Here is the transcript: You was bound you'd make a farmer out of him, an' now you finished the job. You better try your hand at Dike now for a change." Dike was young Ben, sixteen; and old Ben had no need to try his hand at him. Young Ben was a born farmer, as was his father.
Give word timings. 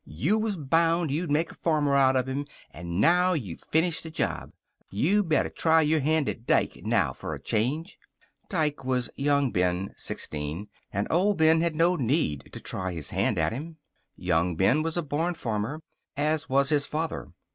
You 0.07 0.39
was 0.39 0.57
bound 0.57 1.11
you'd 1.11 1.29
make 1.29 1.51
a 1.51 1.53
farmer 1.53 1.93
out 1.95 2.15
of 2.15 2.27
him, 2.27 2.47
an' 2.71 2.99
now 2.99 3.33
you 3.33 3.55
finished 3.55 4.01
the 4.01 4.09
job. 4.09 4.51
You 4.89 5.21
better 5.23 5.51
try 5.51 5.81
your 5.81 5.99
hand 5.99 6.27
at 6.27 6.47
Dike 6.47 6.81
now 6.83 7.13
for 7.13 7.35
a 7.35 7.39
change." 7.39 7.99
Dike 8.49 8.83
was 8.83 9.11
young 9.15 9.51
Ben, 9.51 9.93
sixteen; 9.95 10.69
and 10.91 11.05
old 11.11 11.37
Ben 11.37 11.61
had 11.61 11.75
no 11.75 11.97
need 11.97 12.49
to 12.51 12.59
try 12.59 12.93
his 12.93 13.11
hand 13.11 13.37
at 13.37 13.53
him. 13.53 13.77
Young 14.15 14.55
Ben 14.55 14.81
was 14.81 14.97
a 14.97 15.03
born 15.03 15.35
farmer, 15.35 15.83
as 16.17 16.49
was 16.49 16.69
his 16.69 16.87
father. 16.87 17.29